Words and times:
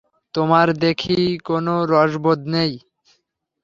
তোমার 0.33 0.67
দেখি 0.83 1.17
কোনো 1.47 1.73
রসবোধ 1.91 2.39
নেই। 2.53 2.71